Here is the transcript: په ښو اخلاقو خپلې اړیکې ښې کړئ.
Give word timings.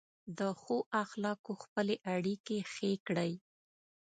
په 0.37 0.47
ښو 0.61 0.77
اخلاقو 1.03 1.53
خپلې 1.63 1.95
اړیکې 2.13 2.57
ښې 2.73 2.91
کړئ. 3.07 3.31